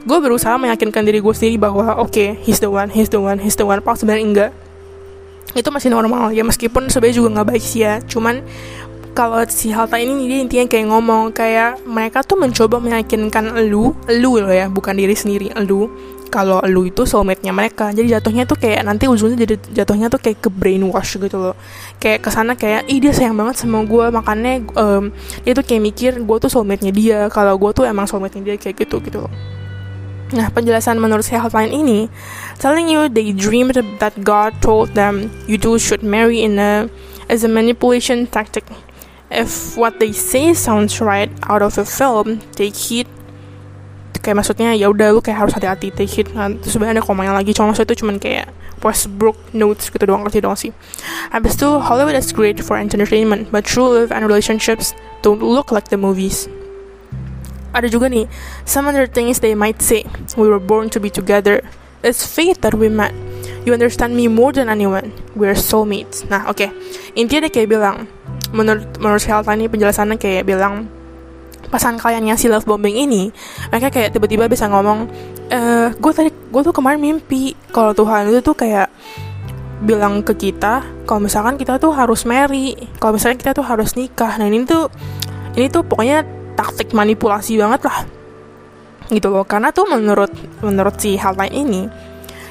[0.01, 3.37] gue berusaha meyakinkan diri gue sendiri bahwa oke okay, he's the one he's the one
[3.37, 3.81] he's the one.
[3.81, 4.51] Pas sebenarnya enggak.
[5.51, 7.99] Itu masih normal ya meskipun sebenarnya juga nggak baik sih ya.
[8.05, 8.45] Cuman
[9.11, 14.39] kalau si Halta ini dia intinya kayak ngomong kayak mereka tuh mencoba meyakinkan lu lu
[14.39, 15.91] loh ya bukan diri sendiri lu
[16.31, 17.91] kalau lu itu soulmate-nya mereka.
[17.91, 21.55] Jadi jatuhnya tuh kayak nanti ujungnya jadi jatuhnya tuh kayak ke brainwash gitu loh.
[21.99, 25.11] Kayak ke sana kayak ih dia sayang banget sama gue makanya um,
[25.43, 27.19] dia tuh kayak mikir gue tuh soulmate-nya dia.
[27.27, 29.33] Kalau gue tuh emang soulmate-nya dia kayak gitu gitu loh.
[30.31, 32.07] Nah, penjelasan menurut si hotline ini,
[32.55, 36.87] telling you they dreamed that God told them you two should marry in a
[37.27, 38.63] as a manipulation tactic.
[39.27, 43.11] If what they say sounds right out of a film, take heed
[44.21, 47.33] kayak maksudnya ya udah lu kayak harus hati-hati take it nah, terus sebenarnya ada komanya
[47.35, 47.51] lagi.
[47.51, 48.47] Cuma maksudnya itu cuman kayak
[48.81, 50.71] Westbrook notes gitu doang ngerti doang sih.
[51.33, 54.93] Habis itu Hollywood is great for entertainment but true love and relationships
[55.25, 56.45] don't look like the movies.
[57.71, 58.29] Ada juga nih
[58.63, 60.05] some other things they might say.
[60.37, 61.65] We were born to be together.
[62.01, 63.13] It's fate that we met.
[63.61, 65.13] You understand me more than anyone.
[65.37, 66.25] We're soulmates.
[66.29, 66.57] Nah oke.
[66.57, 66.69] Okay.
[67.15, 68.07] intinya dia kayak bilang
[68.55, 70.87] menurut menurut Helta ini penjelasannya kayak bilang
[71.71, 73.31] pasangan kalian yang si love bombing ini
[73.71, 75.07] mereka kayak tiba-tiba bisa ngomong
[75.47, 78.91] eh gue tadi gue tuh kemarin mimpi kalau Tuhan itu tuh kayak
[79.81, 84.35] bilang ke kita kalau misalkan kita tuh harus marry kalau misalkan kita tuh harus nikah
[84.37, 84.91] nah ini tuh
[85.55, 88.05] ini tuh pokoknya taktik manipulasi banget lah
[89.09, 90.31] gitu loh karena tuh menurut
[90.61, 91.81] menurut si hal lain ini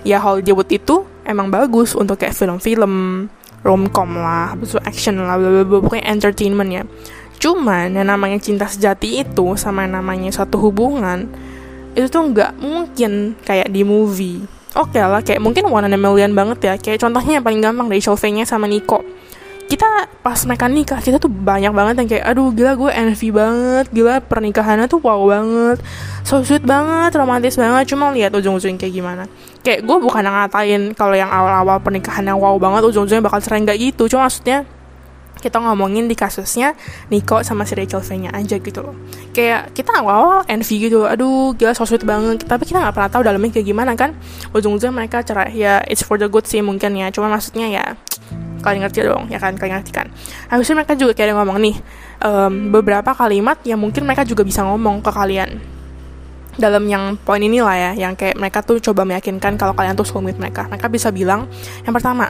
[0.02, 3.28] ya Hollywood itu emang bagus untuk kayak film-film
[3.61, 4.56] romcom lah,
[4.88, 6.83] action lah, bla bla bla pokoknya entertainment ya.
[7.40, 11.24] Cuman yang namanya cinta sejati itu sama yang namanya satu hubungan
[11.96, 14.44] itu tuh nggak mungkin kayak di movie.
[14.79, 16.74] Oke okay lah, kayak mungkin one in a million banget ya.
[16.79, 19.03] Kayak contohnya yang paling gampang dari Shelfie-nya sama Nico.
[19.66, 19.87] Kita
[20.22, 24.18] pas mereka nikah, kita tuh banyak banget yang kayak, aduh gila gue envy banget, gila
[24.18, 25.79] pernikahannya tuh wow banget,
[26.26, 27.87] so sweet banget, romantis banget.
[27.87, 29.24] Cuma lihat ujung-ujungnya kayak gimana.
[29.62, 33.79] Kayak gue bukan ngatain kalau yang awal-awal pernikahan yang wow banget, ujung-ujungnya bakal sering gak
[33.79, 34.11] gitu.
[34.11, 34.66] Cuma maksudnya
[35.40, 36.76] kita ngomongin di kasusnya
[37.09, 38.94] Nico sama si Rachel V-nya aja gitu loh.
[39.33, 42.44] Kayak kita awal-awal envy gitu aduh gila so sweet banget.
[42.44, 44.12] Tapi kita nggak pernah tahu dalamnya kayak gimana kan.
[44.53, 47.09] Ujung-ujungnya mereka cara ya it's for the good sih mungkin ya.
[47.09, 47.85] Cuma maksudnya ya
[48.61, 49.57] kalian ngerti dong ya kan?
[49.57, 50.07] Kalian ngerti kan?
[50.53, 51.76] Habisnya mereka juga kayak ngomong nih
[52.20, 55.50] um, beberapa kalimat yang mungkin mereka juga bisa ngomong ke kalian.
[56.61, 60.05] Dalam yang poin ini lah ya yang kayak mereka tuh coba meyakinkan kalau kalian tuh
[60.05, 60.68] soulmate mereka.
[60.68, 61.48] Mereka bisa bilang
[61.88, 62.29] yang pertama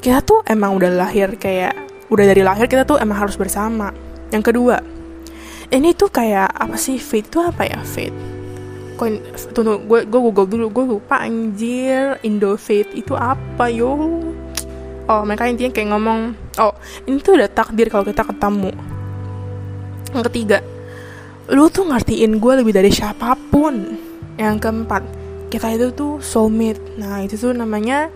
[0.00, 1.76] kita tuh emang udah lahir kayak
[2.10, 3.94] udah dari lahir kita tuh emang harus bersama.
[4.34, 4.76] Yang kedua
[5.70, 6.98] ini tuh kayak apa sih?
[6.98, 7.78] Fate tuh apa ya?
[7.86, 8.14] Fate.
[8.98, 9.22] Koin
[9.54, 10.66] tunggu gue gue google dulu.
[10.74, 12.18] Gue lupa anjir.
[12.26, 13.94] Indo fate itu apa yo?
[15.06, 16.74] Oh mereka intinya kayak ngomong oh
[17.06, 18.74] ini tuh udah takdir kalau kita ketemu.
[20.10, 20.58] Yang ketiga
[21.50, 23.94] lu tuh ngertiin gue lebih dari siapa pun.
[24.34, 25.02] Yang keempat
[25.54, 26.98] kita itu tuh soulmate.
[26.98, 28.10] Nah itu tuh namanya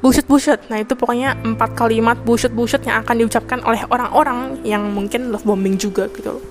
[0.00, 2.52] bullshit nah itu pokoknya empat kalimat bullshit
[2.84, 6.44] yang akan diucapkan oleh orang-orang yang mungkin love bombing juga gitu loh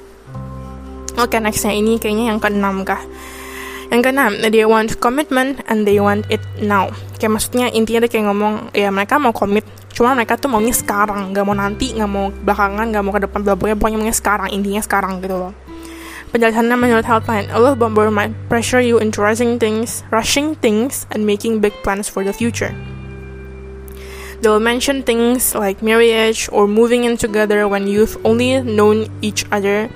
[1.17, 3.01] oke okay, nextnya ini kayaknya yang keenam kah
[3.89, 6.93] yang keenam, they want commitment and they want it now.
[7.17, 9.65] Kayak maksudnya intinya dia kayak ngomong, ya mereka mau komit,
[9.97, 13.41] cuma mereka tuh maunya sekarang, gak mau nanti, gak mau belakangan, gak mau ke depan,
[13.41, 15.53] pokoknya pokoknya maunya sekarang, intinya sekarang gitu loh.
[16.29, 21.25] Penjelasannya menurut Healthline, a love bomber might pressure you into rushing things, rushing things, and
[21.25, 22.69] making big plans for the future.
[24.39, 29.91] They'll mention things like marriage or moving in together when you've only known each other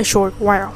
[0.00, 0.72] a short while.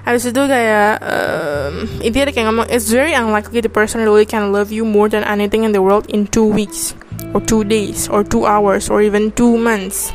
[0.00, 4.72] habis itu kayak um, intinya kayak ngomong it's very unlikely the person really can love
[4.72, 6.96] you more than anything in the world in two weeks
[7.36, 10.10] or two days or two hours or even two months.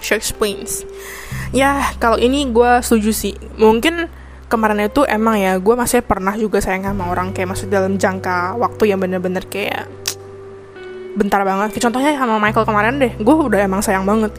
[0.00, 0.86] She explains.
[1.52, 3.34] Ya kalau ini gue setuju sih.
[3.58, 4.08] Mungkin
[4.46, 8.54] kemarin itu emang ya gue masih pernah juga sayang sama orang kayak maksud dalam jangka
[8.54, 9.90] waktu yang bener-bener kayak
[11.16, 11.74] bentar banget.
[11.78, 14.30] Contohnya sama Michael kemarin deh gue udah emang sayang banget.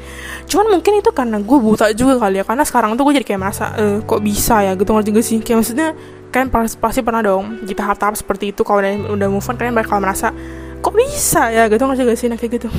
[0.47, 3.41] Cuman mungkin itu karena gue buta juga kali ya karena sekarang tuh gue jadi kayak
[3.41, 4.73] merasa e, kok bisa ya?
[4.75, 5.37] Gitu ngerti gak sih?
[5.43, 5.87] Kayak maksudnya
[6.31, 9.99] kalian pasti pernah dong di tahap-tahap seperti itu kalau udah, udah move on kalian bakal
[9.99, 10.31] merasa
[10.79, 11.67] kok bisa ya?
[11.67, 12.27] Gitu ngerti gak sih?
[12.31, 12.69] Nah kayak gitu.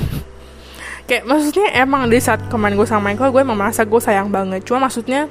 [1.05, 4.64] Kayak maksudnya emang di saat kemarin gue sama Michael gue emang merasa gue sayang banget.
[4.64, 5.28] Cuma maksudnya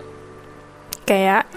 [1.08, 1.50] kayak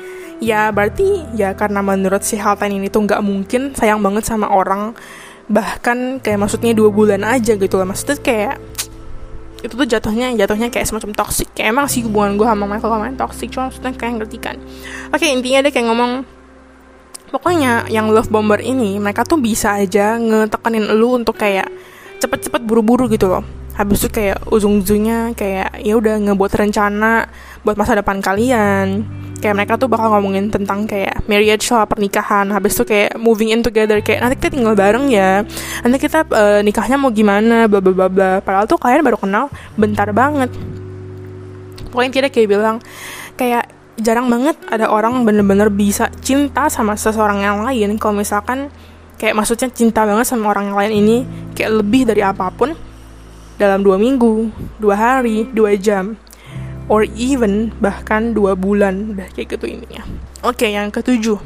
[0.43, 4.97] ya berarti ya karena menurut si Halten ini tuh nggak mungkin sayang banget sama orang
[5.45, 8.55] bahkan kayak maksudnya dua bulan aja gitu lah maksudnya kayak
[9.65, 11.49] itu tuh jatuhnya jatuhnya kayak semacam toxic.
[11.57, 14.57] Kayak emang sih hubungan gue sama Michael kemarin toxic cuma maksudnya kayak ngerti kan.
[15.09, 16.13] Oke intinya dia kayak ngomong
[17.33, 21.67] pokoknya yang love bomber ini mereka tuh bisa aja ngetekanin lu untuk kayak
[22.21, 23.41] cepet-cepet buru-buru gitu loh.
[23.75, 27.27] Habis itu kayak ujung-ujungnya kayak ya udah ngebuat rencana
[27.65, 29.03] buat masa depan kalian
[29.45, 32.49] kayak mereka tuh bakal ngomongin tentang kayak marriage soal pernikahan.
[32.49, 35.45] Habis itu kayak moving in together kayak nanti kita tinggal bareng ya.
[35.85, 38.31] Nanti kita uh, nikahnya mau gimana bla bla bla bla.
[38.41, 40.49] Padahal tuh kalian baru kenal bentar banget.
[41.93, 42.81] Pokoknya kita kayak bilang
[43.37, 43.69] kayak
[44.01, 48.01] jarang banget ada orang bener-bener bisa cinta sama seseorang yang lain.
[48.01, 48.73] Kalau misalkan
[49.21, 51.17] kayak maksudnya cinta banget sama orang yang lain ini
[51.53, 52.73] kayak lebih dari apa pun
[53.61, 54.49] dalam dua minggu,
[54.81, 56.17] dua hari, dua jam
[56.89, 59.17] or even bahkan dua bulan.
[59.17, 60.05] Udah kayak gitu ininya.
[60.45, 61.41] Oke okay, yang ketujuh.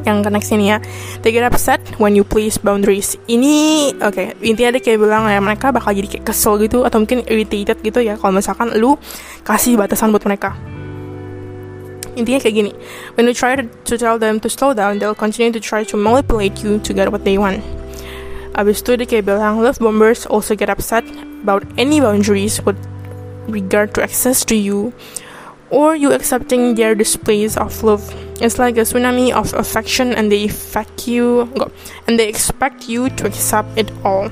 [0.00, 0.78] Yang ke next ini ya.
[1.20, 3.20] They get upset when you place boundaries.
[3.28, 3.54] Ini
[4.00, 7.26] oke okay, intinya dia kayak bilang ya mereka bakal jadi kayak kesel gitu atau mungkin
[7.28, 8.96] irritated gitu ya kalau misalkan lu
[9.44, 10.56] kasih batasan buat mereka.
[12.18, 12.72] Intinya kayak gini.
[13.14, 16.64] When you try to tell them to slow down they'll continue to try to manipulate
[16.64, 17.60] you to get what they want.
[18.56, 21.06] Abis itu dia kayak bilang love bombers also get upset
[21.46, 22.58] about any boundaries
[23.50, 24.92] regard to access to you
[25.70, 28.02] or you accepting their displays of love.
[28.40, 31.46] It's like a tsunami of affection and they affect you
[32.06, 34.30] and they expect you to accept it all.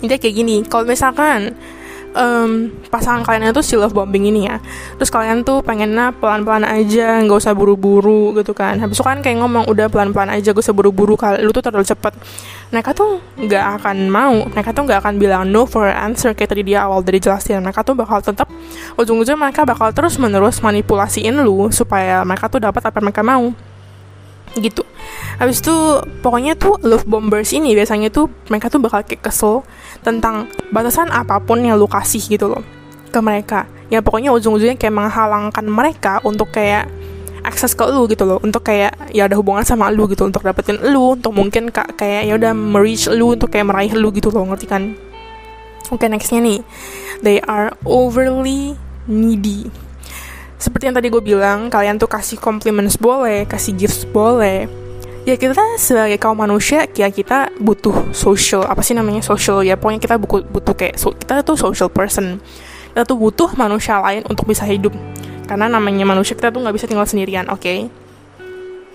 [0.00, 1.52] Ini kayak gini, kalau misalkan
[2.14, 4.58] um, pasangan kalian itu si love bombing ini ya.
[4.98, 8.78] Terus kalian tuh pengennya pelan-pelan aja nggak usah buru-buru gitu kan.
[8.78, 11.86] Habis itu kan kayak ngomong udah pelan-pelan aja gak usah buru-buru kalau lu tuh terlalu
[11.86, 12.12] cepet.
[12.70, 16.62] Mereka tuh nggak akan mau mereka tuh nggak akan bilang no for answer kayak tadi
[16.66, 17.62] dia awal dari jelasin.
[17.62, 18.46] Mereka tuh bakal tetap
[18.98, 23.44] ujung-ujung mereka bakal terus menerus manipulasiin lu supaya mereka tuh dapat apa yang mereka mau.
[24.58, 24.82] Gitu
[25.40, 25.72] habis itu
[26.20, 29.64] pokoknya tuh love bombers ini biasanya tuh mereka tuh bakal kayak kesel
[30.04, 32.62] tentang batasan apa pun yang lu kasih gitu loh
[33.10, 33.66] ke mereka.
[33.90, 36.86] Ya pokoknya ujung-ujungnya kayak menghalangkan mereka untuk kayak
[37.42, 38.38] akses ke lu gitu loh.
[38.40, 42.30] Untuk kayak ya ada hubungan sama lu gitu untuk dapetin lu untuk mungkin kak kayak
[42.30, 44.94] ya udah merich lu untuk kayak meraih lu gitu loh ngerti kan?
[45.90, 46.62] Oke okay, nextnya nih.
[47.20, 48.78] They are overly
[49.10, 49.68] needy.
[50.60, 54.68] Seperti yang tadi gue bilang kalian tuh kasih compliments boleh kasih gifts boleh
[55.28, 59.64] ya kita sebagai kaum manusia ya kita butuh social apa sih namanya social?
[59.64, 62.40] Ya pokoknya kita butuh, butuh kayak so, kita tuh social person.
[62.90, 64.92] Kita tuh butuh manusia lain untuk bisa hidup.
[65.46, 67.62] Karena namanya manusia kita tuh nggak bisa tinggal sendirian oke?
[67.62, 67.90] Okay?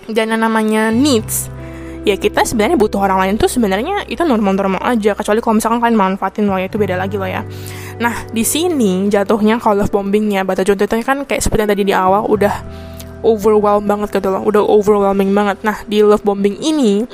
[0.09, 1.49] dan yang namanya needs
[2.05, 5.17] ya kita sebenarnya butuh orang lain tuh sebenarnya itu normal-normal aja.
[5.17, 7.41] Kecuali kalau misalkan kalian manfaatin lo ya itu beda lagi lo ya.
[7.97, 11.93] Nah di sini jatuhnya kalau love bombingnya bata contohnya kan kayak seperti yang tadi di
[11.97, 12.53] awal udah
[13.21, 15.61] overwhelm banget gitu loh udah overwhelming banget.
[15.63, 17.05] Nah di love bombing ini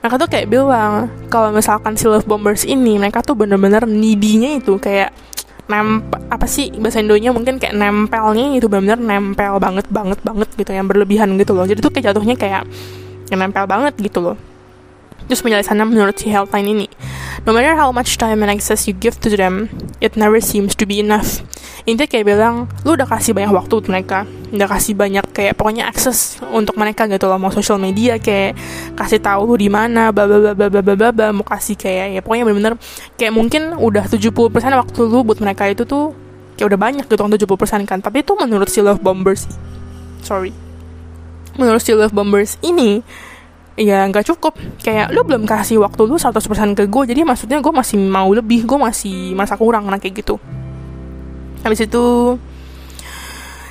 [0.00, 4.76] mereka tuh kayak bilang kalau misalkan si love bombers ini mereka tuh bener-bener needy itu
[4.80, 5.12] kayak
[5.70, 10.70] nempel apa sih bahasa Indonya mungkin kayak nempelnya itu benar-benar nempel banget banget banget gitu
[10.74, 11.64] yang berlebihan gitu loh.
[11.64, 12.62] Jadi tuh kayak jatuhnya kayak
[13.30, 14.36] yang nempel banget gitu loh.
[15.30, 16.86] Terus penjelasannya menurut si Healthline ini
[17.46, 20.84] no matter how much time and access you give to them it never seems to
[20.84, 21.40] be enough
[21.90, 25.86] intinya kayak bilang lu udah kasih banyak waktu untuk mereka udah kasih banyak kayak pokoknya
[25.90, 28.54] akses untuk mereka gitu loh mau social media kayak
[28.94, 32.20] kasih tahu lu di mana bla bla bla bla bla bla mau kasih kayak ya
[32.22, 32.74] pokoknya bener-bener
[33.14, 36.14] kayak mungkin udah 70% waktu lu buat mereka itu tuh
[36.58, 37.98] kayak udah banyak gitu 70% kan.
[38.04, 39.48] Tapi itu menurut si love bombers
[40.20, 40.52] sorry
[41.56, 43.00] menurut si love bombers ini
[43.80, 44.58] ya nggak cukup.
[44.82, 46.36] Kayak lu belum kasih waktu lu 100%
[46.74, 50.36] ke gue jadi maksudnya gue masih mau lebih gue masih merasa kurang nah kayak gitu
[51.60, 52.36] habis itu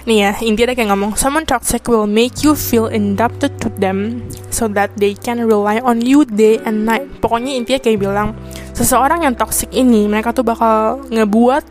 [0.07, 4.65] nih ya intinya kayak ngomong someone toxic will make you feel indebted to them so
[4.65, 7.05] that they can rely on you day and night.
[7.21, 8.33] Pokoknya intinya kayak bilang
[8.73, 11.63] seseorang yang toxic ini mereka tuh bakal ngebuat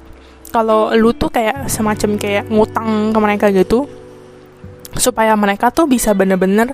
[0.55, 3.91] kalau lu tuh kayak semacam kayak ngutang ke mereka gitu
[4.97, 6.73] supaya mereka tuh bisa bener-bener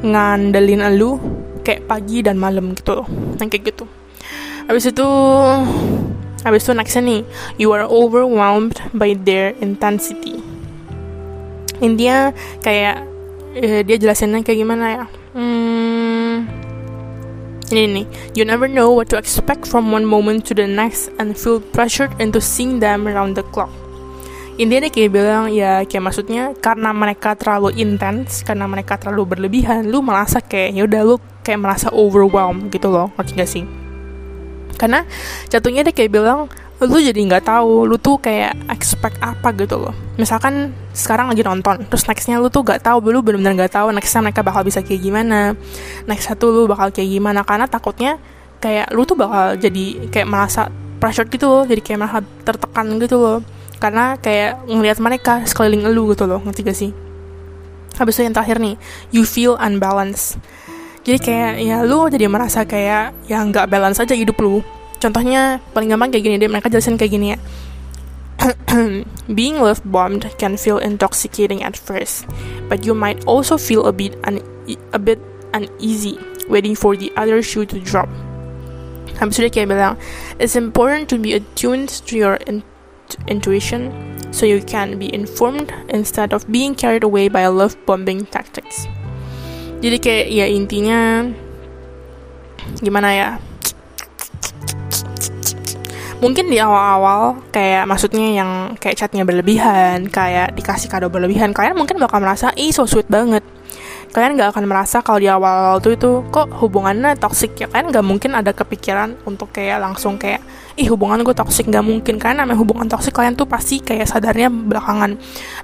[0.00, 1.20] ngandelin lu
[1.60, 3.04] kayak pagi dan malam gitu.
[3.36, 3.84] Kayak gitu.
[4.70, 5.08] Habis itu
[6.44, 7.20] habis itu nextnya nih
[7.60, 10.40] you are overwhelmed by their intensity.
[11.80, 13.04] Intinya kayak
[13.56, 15.04] eh, dia jelasinnya kayak gimana ya?
[15.30, 16.50] Hmm,
[17.70, 21.38] ini nih you never know what to expect from one moment to the next and
[21.38, 23.72] feel pressured into seeing them around the clock.
[24.60, 29.88] Intinya dia kayak bilang ya kayak maksudnya karena mereka terlalu intens karena mereka terlalu berlebihan
[29.88, 33.64] lu merasa kayak ya udah lu kayak merasa overwhelmed gitu loh ngerti gak sih
[34.80, 35.04] karena
[35.52, 36.48] jatuhnya dia kayak bilang
[36.80, 39.92] lu jadi nggak tahu lu tuh kayak expect apa gitu loh.
[40.16, 44.24] Misalkan sekarang lagi nonton terus nextnya lu tuh gak tahu lu benar-benar gak tahu nextnya
[44.24, 45.52] mereka bakal bisa kayak gimana
[46.08, 47.44] next satu lu bakal kayak gimana.
[47.44, 48.16] Karena takutnya
[48.64, 53.20] kayak lu tuh bakal jadi kayak merasa pressure gitu loh jadi kayak merasa tertekan gitu
[53.20, 53.38] loh.
[53.76, 56.90] Karena kayak ngelihat mereka sekeliling elu gitu loh ngerti gak sih?
[58.00, 58.80] Habis itu yang terakhir nih
[59.12, 60.40] you feel unbalanced
[61.00, 64.60] jadi kayak ya lu jadi merasa kayak ya nggak balance aja hidup lu.
[65.00, 67.38] Contohnya paling gampang kayak gini deh mereka jelasin kayak gini ya.
[69.36, 72.24] Being love bombed can feel intoxicating at first
[72.72, 74.40] but you might also feel a bit un
[74.92, 75.20] a bit
[75.52, 76.16] uneasy
[76.48, 78.08] waiting for the other shoe to drop.
[79.20, 79.94] Habis itu dia kayak bilang
[80.36, 82.60] it's important to be attuned to your in
[83.28, 83.92] intuition
[84.30, 88.88] so you can be informed instead of being carried away by love bombing tactics.
[89.80, 91.24] Jadi kayak ya intinya
[92.84, 93.30] gimana ya?
[96.20, 101.96] Mungkin di awal-awal kayak maksudnya yang kayak chatnya berlebihan, kayak dikasih kado berlebihan, kalian mungkin
[101.96, 103.40] bakal merasa ih so sweet banget.
[104.12, 107.70] Kalian gak akan merasa kalau di awal-awal tuh itu kok hubungannya toxic ya?
[107.72, 110.44] Kalian gak mungkin ada kepikiran untuk kayak langsung kayak
[110.76, 111.70] ih hubungan gue toxic.
[111.70, 115.14] Gak mungkin karena namanya hubungan toxic kalian tuh pasti kayak sadarnya belakangan.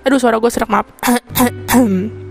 [0.09, 0.87] Aduh suara gue serak maaf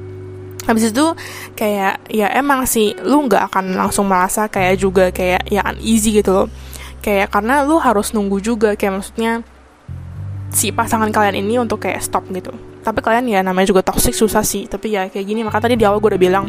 [0.66, 1.06] habis itu
[1.54, 6.34] kayak ya emang sih lu nggak akan langsung merasa kayak juga kayak ya uneasy gitu
[6.34, 6.48] loh.
[7.06, 9.46] Kayak karena lu harus nunggu juga kayak maksudnya
[10.50, 12.50] si pasangan kalian ini untuk kayak stop gitu.
[12.86, 14.66] Tapi kalian ya namanya juga toxic susah sih.
[14.66, 16.46] Tapi ya kayak gini maka tadi di awal gue udah bilang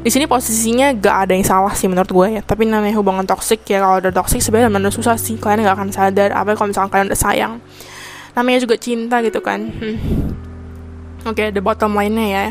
[0.00, 2.42] di sini posisinya gak ada yang salah sih menurut gue ya.
[2.42, 5.38] Tapi namanya hubungan toxic ya kalau udah toxic sebenarnya benar susah sih.
[5.38, 7.52] Kalian gak akan sadar apa kalau misalkan kalian udah sayang.
[8.34, 9.70] Namanya juga cinta gitu kan.
[9.70, 9.98] Hmm.
[11.20, 12.44] oke okay, the bottom line-nya ya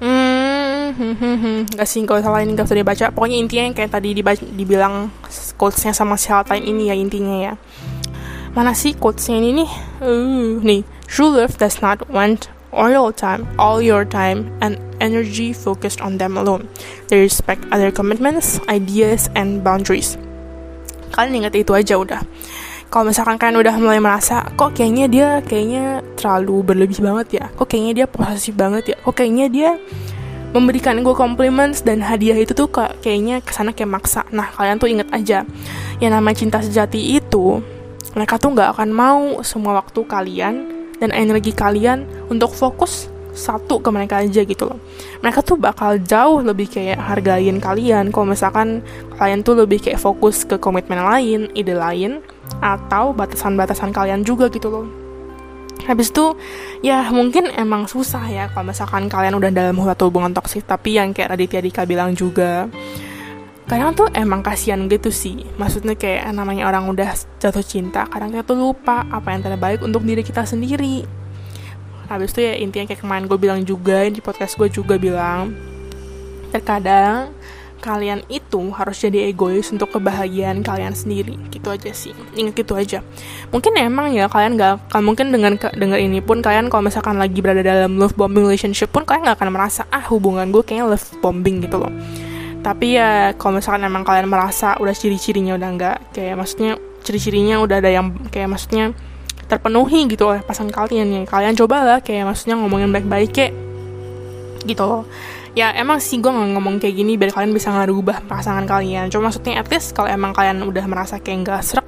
[0.00, 4.42] hmm, gak sih kalau salah ini gak usah dibaca pokoknya intinya yang kayak tadi dibaca,
[4.42, 5.12] dibilang
[5.58, 7.54] quotesnya sama si Hotline ini ya intinya ya
[8.54, 9.70] mana sih quotesnya ini nih
[10.02, 15.54] uh, nih true love does not want all your time, all your time and energy
[15.54, 16.68] focused on them alone.
[17.08, 20.18] They respect other commitments, ideas, and boundaries.
[21.14, 22.26] Kalian ingat itu aja udah.
[22.94, 27.66] Kalau misalkan kalian udah mulai merasa, kok kayaknya dia kayaknya terlalu berlebih banget ya, kok
[27.66, 29.70] kayaknya dia posesif banget ya, kok kayaknya dia
[30.54, 34.22] memberikan gue compliments dan hadiah itu tuh kayaknya ke sana kayak maksa.
[34.30, 35.42] Nah kalian tuh inget aja,
[35.98, 37.58] yang namanya cinta sejati itu
[38.14, 40.54] mereka tuh nggak akan mau semua waktu kalian
[41.02, 44.78] dan energi kalian untuk fokus satu ke mereka aja gitu loh.
[45.18, 48.14] Mereka tuh bakal jauh lebih kayak hargain kalian.
[48.14, 48.86] Kalau misalkan
[49.18, 52.22] kalian tuh lebih kayak fokus ke komitmen lain ide lain
[52.60, 54.86] atau batasan-batasan kalian juga gitu loh.
[55.84, 56.32] Habis itu
[56.80, 60.64] ya mungkin emang susah ya kalau misalkan kalian udah dalam suatu hubungan toksik.
[60.64, 62.72] Tapi yang kayak Raditya Dika bilang juga
[63.64, 65.44] kadang tuh emang kasihan gitu sih.
[65.60, 70.04] Maksudnya kayak namanya orang udah jatuh cinta kadang kita tuh lupa apa yang terbaik untuk
[70.08, 71.04] diri kita sendiri.
[72.08, 75.52] Habis itu ya intinya kayak kemarin gue bilang juga di podcast gue juga bilang
[76.52, 77.32] terkadang
[77.84, 81.36] kalian itu harus jadi egois untuk kebahagiaan kalian sendiri.
[81.52, 82.16] Gitu aja sih.
[82.32, 83.04] Ingat gitu aja.
[83.52, 87.44] Mungkin emang ya kalian gak kan mungkin dengan dengar ini pun kalian kalau misalkan lagi
[87.44, 91.08] berada dalam love bombing relationship pun kalian gak akan merasa ah hubungan gue kayaknya love
[91.20, 91.92] bombing gitu loh.
[92.64, 97.76] Tapi ya kalau misalkan emang kalian merasa udah ciri-cirinya udah enggak kayak maksudnya ciri-cirinya udah
[97.76, 98.96] ada yang kayak maksudnya
[99.44, 101.20] terpenuhi gitu oleh pasangan kalian ya.
[101.28, 103.52] Kalian cobalah kayak maksudnya ngomongin baik-baik kayak
[104.64, 105.04] gitu loh
[105.54, 109.06] ya emang sih gue nggak ngomong kayak gini biar kalian bisa ngerubah pasangan kalian.
[109.08, 111.86] Cuma maksudnya at least kalau emang kalian udah merasa kayak nggak serak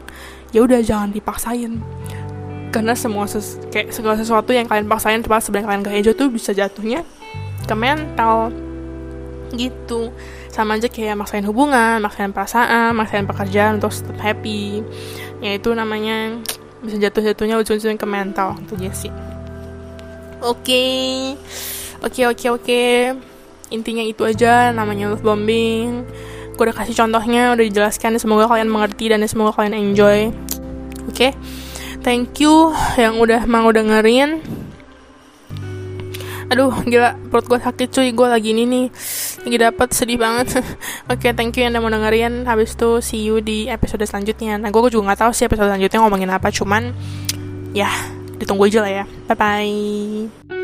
[0.55, 1.83] ya udah jangan dipaksain.
[2.71, 6.29] Karena semua ses kayak segala sesuatu yang kalian paksain coba sebenarnya kalian gak enjoy tuh
[6.31, 7.03] bisa jatuhnya
[7.67, 8.55] ke mental.
[9.51, 10.15] Gitu.
[10.55, 14.83] Sama aja kayak maksain hubungan, maksain perasaan, maksain pekerjaan untuk tetap happy.
[15.43, 16.39] Ya itu namanya
[16.85, 19.13] bisa jatuh-jatuhnya ujung-ujungnya ke mental itu aja sih.
[20.45, 20.63] Oke.
[20.63, 20.95] Okay.
[22.05, 23.36] oke okay, oke okay, oke.
[23.75, 26.05] Intinya itu aja namanya love bombing.
[26.57, 30.33] Gue udah kasih contohnya udah dijelaskan semoga kalian mengerti dan semoga kalian enjoy.
[31.07, 31.31] Oke?
[31.31, 31.33] Okay?
[32.07, 34.39] thank you yang udah mau dengerin.
[36.47, 38.09] Aduh gila perut gue sakit cuy.
[38.15, 38.87] Gue lagi ini nih
[39.43, 40.55] lagi dapat sedih banget.
[41.11, 42.47] Oke okay, thank you yang udah mau dengerin.
[42.47, 44.55] Habis itu see you di episode selanjutnya.
[44.55, 46.95] Nah gue juga nggak tahu sih episode selanjutnya ngomongin apa cuman
[47.75, 47.91] ya
[48.39, 49.05] ditunggu aja lah ya.
[49.27, 50.56] Bye bye